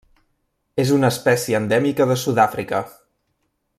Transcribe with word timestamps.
És 0.83 0.93
una 0.95 1.11
espècia 1.15 1.61
endèmica 1.65 2.09
de 2.13 2.17
Sud-àfrica. 2.23 2.81